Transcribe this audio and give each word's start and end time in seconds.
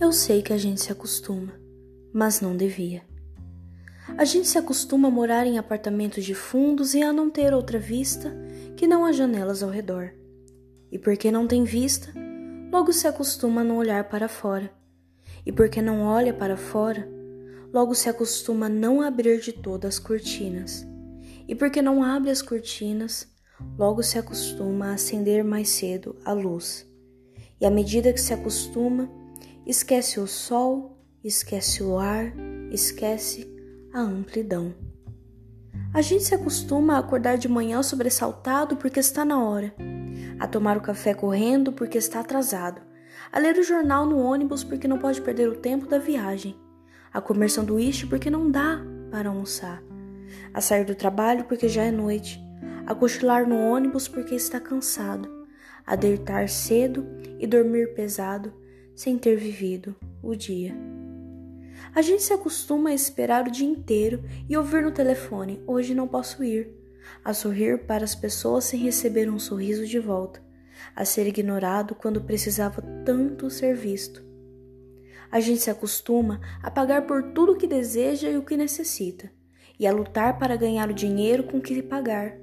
Eu 0.00 0.12
sei 0.12 0.42
que 0.42 0.52
a 0.52 0.56
gente 0.56 0.80
se 0.80 0.92
acostuma, 0.92 1.52
mas 2.14 2.40
não 2.40 2.56
devia. 2.56 3.02
A 4.16 4.24
gente 4.24 4.46
se 4.46 4.56
acostuma 4.56 5.08
a 5.08 5.10
morar 5.10 5.44
em 5.44 5.58
apartamentos 5.58 6.24
de 6.24 6.36
fundos 6.36 6.94
e 6.94 7.02
a 7.02 7.12
não 7.12 7.28
ter 7.28 7.52
outra 7.52 7.80
vista 7.80 8.32
que 8.76 8.86
não 8.86 9.04
as 9.04 9.16
janelas 9.16 9.60
ao 9.60 9.70
redor. 9.70 10.12
E 10.92 11.00
porque 11.00 11.32
não 11.32 11.48
tem 11.48 11.64
vista, 11.64 12.12
logo 12.72 12.92
se 12.92 13.08
acostuma 13.08 13.62
a 13.62 13.64
não 13.64 13.76
olhar 13.76 14.08
para 14.08 14.28
fora. 14.28 14.70
E 15.44 15.50
porque 15.50 15.82
não 15.82 16.02
olha 16.02 16.32
para 16.32 16.56
fora, 16.56 17.08
logo 17.72 17.92
se 17.92 18.08
acostuma 18.08 18.66
a 18.66 18.70
não 18.70 19.02
abrir 19.02 19.40
de 19.40 19.52
todas 19.52 19.94
as 19.94 19.98
cortinas. 19.98 20.86
E 21.48 21.56
porque 21.56 21.82
não 21.82 22.04
abre 22.04 22.30
as 22.30 22.40
cortinas, 22.40 23.26
logo 23.76 24.00
se 24.04 24.16
acostuma 24.16 24.90
a 24.90 24.94
acender 24.94 25.42
mais 25.42 25.70
cedo 25.70 26.14
a 26.24 26.32
luz. 26.32 26.88
E 27.60 27.66
à 27.66 27.70
medida 27.70 28.12
que 28.12 28.20
se 28.20 28.32
acostuma, 28.32 29.10
esquece 29.68 30.18
o 30.18 30.26
sol, 30.26 30.96
esquece 31.22 31.82
o 31.82 31.98
ar, 31.98 32.32
esquece 32.70 33.46
a 33.92 34.00
amplidão. 34.00 34.74
A 35.92 36.00
gente 36.00 36.24
se 36.24 36.34
acostuma 36.34 36.94
a 36.94 36.98
acordar 36.98 37.36
de 37.36 37.48
manhã 37.48 37.82
sobressaltado 37.82 38.76
porque 38.76 38.98
está 38.98 39.26
na 39.26 39.44
hora, 39.44 39.74
a 40.40 40.46
tomar 40.46 40.78
o 40.78 40.80
café 40.80 41.12
correndo 41.12 41.70
porque 41.70 41.98
está 41.98 42.20
atrasado, 42.20 42.80
a 43.30 43.38
ler 43.38 43.58
o 43.58 43.62
jornal 43.62 44.06
no 44.06 44.18
ônibus 44.18 44.64
porque 44.64 44.88
não 44.88 44.98
pode 44.98 45.20
perder 45.20 45.50
o 45.50 45.56
tempo 45.56 45.86
da 45.86 45.98
viagem, 45.98 46.56
a 47.12 47.20
comer 47.20 47.50
sanduíche 47.50 48.06
porque 48.06 48.30
não 48.30 48.50
dá 48.50 48.80
para 49.10 49.28
almoçar, 49.28 49.82
a 50.54 50.62
sair 50.62 50.86
do 50.86 50.94
trabalho 50.94 51.44
porque 51.44 51.68
já 51.68 51.82
é 51.82 51.90
noite, 51.90 52.40
a 52.86 52.94
cochilar 52.94 53.46
no 53.46 53.58
ônibus 53.58 54.08
porque 54.08 54.34
está 54.34 54.58
cansado, 54.58 55.28
a 55.86 55.94
deitar 55.94 56.48
cedo 56.48 57.06
e 57.38 57.46
dormir 57.46 57.92
pesado 57.92 58.66
sem 58.98 59.16
ter 59.16 59.36
vivido 59.36 59.94
o 60.20 60.34
dia. 60.34 60.74
A 61.94 62.02
gente 62.02 62.20
se 62.20 62.32
acostuma 62.32 62.90
a 62.90 62.94
esperar 62.94 63.46
o 63.46 63.50
dia 63.50 63.68
inteiro 63.68 64.24
e 64.48 64.56
ouvir 64.56 64.82
no 64.82 64.90
telefone: 64.90 65.62
hoje 65.68 65.94
não 65.94 66.08
posso 66.08 66.42
ir. 66.42 66.74
A 67.24 67.32
sorrir 67.32 67.86
para 67.86 68.02
as 68.02 68.16
pessoas 68.16 68.64
sem 68.64 68.80
receber 68.80 69.30
um 69.30 69.38
sorriso 69.38 69.86
de 69.86 70.00
volta. 70.00 70.42
A 70.96 71.04
ser 71.04 71.28
ignorado 71.28 71.94
quando 71.94 72.24
precisava 72.24 72.82
tanto 73.04 73.48
ser 73.48 73.76
visto. 73.76 74.20
A 75.30 75.38
gente 75.38 75.60
se 75.60 75.70
acostuma 75.70 76.40
a 76.60 76.68
pagar 76.68 77.06
por 77.06 77.22
tudo 77.32 77.52
o 77.52 77.56
que 77.56 77.68
deseja 77.68 78.28
e 78.28 78.36
o 78.36 78.42
que 78.42 78.56
necessita, 78.56 79.30
e 79.78 79.86
a 79.86 79.92
lutar 79.92 80.40
para 80.40 80.56
ganhar 80.56 80.90
o 80.90 80.94
dinheiro 80.94 81.44
com 81.44 81.60
que 81.60 81.80
pagar, 81.82 82.36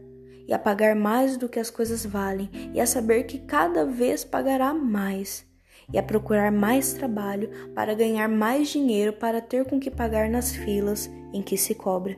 e 0.47 0.53
a 0.53 0.59
pagar 0.59 0.95
mais 0.95 1.35
do 1.35 1.49
que 1.49 1.59
as 1.59 1.69
coisas 1.69 2.05
valem, 2.05 2.49
e 2.73 2.79
a 2.79 2.85
saber 2.85 3.23
que 3.23 3.39
cada 3.39 3.85
vez 3.85 4.23
pagará 4.23 4.73
mais 4.73 5.45
e 5.91 5.97
a 5.97 6.03
procurar 6.03 6.51
mais 6.51 6.93
trabalho 6.93 7.49
para 7.73 7.93
ganhar 7.93 8.27
mais 8.27 8.69
dinheiro 8.69 9.13
para 9.13 9.41
ter 9.41 9.65
com 9.65 9.79
que 9.79 9.91
pagar 9.91 10.29
nas 10.29 10.55
filas 10.55 11.09
em 11.33 11.41
que 11.41 11.57
se 11.57 11.75
cobra. 11.75 12.17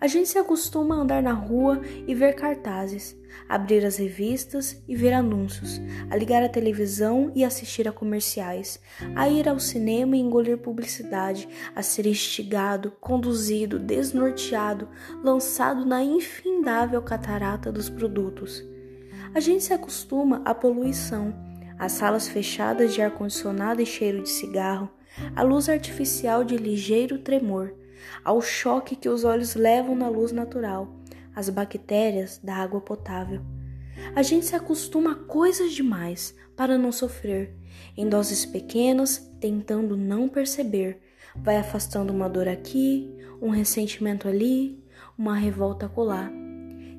A 0.00 0.06
gente 0.06 0.28
se 0.28 0.38
acostuma 0.38 0.94
a 0.94 0.98
andar 0.98 1.20
na 1.20 1.32
rua 1.32 1.80
e 2.06 2.14
ver 2.14 2.34
cartazes, 2.36 3.16
abrir 3.48 3.84
as 3.84 3.96
revistas 3.96 4.80
e 4.86 4.94
ver 4.94 5.12
anúncios, 5.12 5.80
a 6.08 6.16
ligar 6.16 6.40
a 6.40 6.48
televisão 6.48 7.32
e 7.34 7.44
assistir 7.44 7.88
a 7.88 7.92
comerciais, 7.92 8.80
a 9.16 9.28
ir 9.28 9.48
ao 9.48 9.58
cinema 9.58 10.16
e 10.16 10.20
engolir 10.20 10.56
publicidade, 10.58 11.48
a 11.74 11.82
ser 11.82 12.06
instigado, 12.06 12.92
conduzido, 13.00 13.76
desnorteado, 13.76 14.88
lançado 15.20 15.84
na 15.84 16.00
infindável 16.00 17.02
catarata 17.02 17.72
dos 17.72 17.90
produtos. 17.90 18.62
A 19.34 19.40
gente 19.40 19.64
se 19.64 19.72
acostuma 19.72 20.42
à 20.44 20.54
poluição 20.54 21.34
as 21.78 21.92
salas 21.92 22.28
fechadas 22.28 22.94
de 22.94 23.00
ar-condicionado 23.00 23.80
e 23.80 23.86
cheiro 23.86 24.22
de 24.22 24.30
cigarro, 24.30 24.90
a 25.34 25.42
luz 25.42 25.68
artificial 25.68 26.44
de 26.44 26.56
ligeiro 26.56 27.18
tremor, 27.18 27.74
ao 28.24 28.40
choque 28.40 28.96
que 28.96 29.08
os 29.08 29.24
olhos 29.24 29.54
levam 29.54 29.94
na 29.94 30.08
luz 30.08 30.32
natural, 30.32 30.94
as 31.34 31.48
bactérias 31.48 32.38
da 32.42 32.56
água 32.56 32.80
potável. 32.80 33.40
A 34.14 34.22
gente 34.22 34.46
se 34.46 34.56
acostuma 34.56 35.12
a 35.12 35.14
coisas 35.14 35.72
demais 35.72 36.34
para 36.56 36.78
não 36.78 36.92
sofrer, 36.92 37.54
em 37.96 38.08
doses 38.08 38.44
pequenas, 38.44 39.30
tentando 39.40 39.96
não 39.96 40.28
perceber. 40.28 41.00
Vai 41.36 41.56
afastando 41.56 42.12
uma 42.12 42.28
dor 42.28 42.48
aqui, 42.48 43.08
um 43.40 43.50
ressentimento 43.50 44.26
ali, 44.26 44.82
uma 45.16 45.36
revolta 45.36 45.86
acolá. 45.86 46.30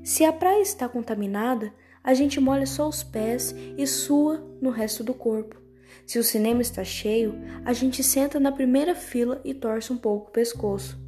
Se 0.03 0.23
a 0.23 0.31
praia 0.31 0.61
está 0.61 0.87
contaminada, 0.87 1.73
a 2.03 2.13
gente 2.13 2.39
molha 2.39 2.65
só 2.65 2.87
os 2.87 3.03
pés 3.03 3.53
e 3.77 3.85
sua 3.85 4.43
no 4.61 4.69
resto 4.69 5.03
do 5.03 5.13
corpo. 5.13 5.61
Se 6.05 6.17
o 6.17 6.23
cinema 6.23 6.61
está 6.61 6.83
cheio, 6.83 7.35
a 7.65 7.73
gente 7.73 8.01
senta 8.01 8.39
na 8.39 8.51
primeira 8.51 8.95
fila 8.95 9.41
e 9.43 9.53
torce 9.53 9.91
um 9.91 9.97
pouco 9.97 10.29
o 10.29 10.31
pescoço. 10.31 10.99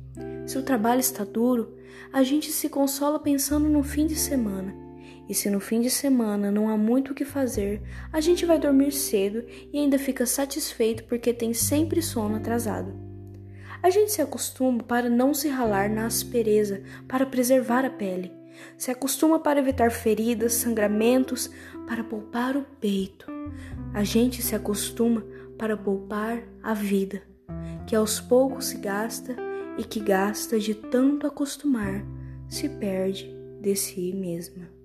Se 0.46 0.58
o 0.58 0.64
trabalho 0.64 1.00
está 1.00 1.24
duro, 1.24 1.78
a 2.12 2.22
gente 2.24 2.52
se 2.52 2.68
consola 2.70 3.18
pensando 3.20 3.70
no 3.70 3.82
fim 3.82 4.06
de 4.06 4.16
semana. 4.16 4.76
E 5.30 5.34
se 5.34 5.50
no 5.50 5.62
fim 5.62 5.80
de 5.80 5.90
semana 5.90 6.52
não 6.52 6.70
há 6.70 6.78
muito 6.78 7.12
o 7.12 7.16
que 7.16 7.24
fazer, 7.24 7.82
a 8.12 8.20
gente 8.20 8.46
vai 8.46 8.60
dormir 8.60 8.92
cedo 8.92 9.46
e 9.72 9.80
ainda 9.80 9.98
fica 9.98 10.26
satisfeito 10.26 11.06
porque 11.06 11.34
tem 11.34 11.54
sempre 11.54 12.02
sono 12.02 12.36
atrasado. 12.36 12.94
A 13.82 13.90
gente 13.90 14.12
se 14.12 14.22
acostuma 14.22 14.84
para 14.84 15.10
não 15.10 15.34
se 15.34 15.48
ralar 15.48 15.90
na 15.90 16.06
aspereza, 16.06 16.84
para 17.08 17.26
preservar 17.26 17.86
a 17.86 17.90
pele 17.90 18.41
se 18.78 18.92
acostuma 18.92 19.40
para 19.40 19.60
evitar 19.60 19.92
feridas, 19.92 20.54
sangramentos, 20.54 21.50
para 21.88 22.04
poupar 22.04 22.56
o 22.58 22.66
peito. 22.80 23.26
A 23.94 24.04
gente 24.04 24.42
se 24.42 24.56
acostuma 24.56 25.24
para 25.58 25.78
poupar 25.78 26.44
a 26.64 26.74
vida, 26.74 27.22
que 27.88 27.96
aos 27.96 28.20
poucos 28.20 28.66
se 28.66 28.78
gasta 28.78 29.36
e 29.78 29.84
que 29.84 30.00
gasta 30.00 30.60
de 30.60 30.74
tanto 30.74 31.28
acostumar, 31.28 32.04
se 32.48 32.68
perde 32.70 33.34
de 33.62 33.76
si 33.76 34.14
mesma. 34.14 34.81